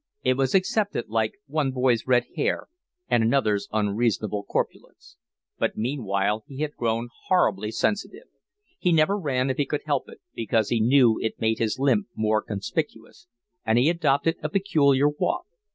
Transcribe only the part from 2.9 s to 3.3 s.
and